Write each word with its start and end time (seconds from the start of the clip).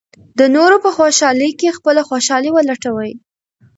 د 0.39 0.41
نورو 0.55 0.77
په 0.85 0.89
خوشالۍ 0.97 1.51
کې 1.59 1.75
خپله 1.77 2.01
خوشالي 2.09 2.49
ولټوئ. 2.53 3.11